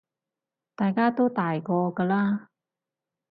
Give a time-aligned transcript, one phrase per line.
[0.75, 2.47] 大家都大個㗎喇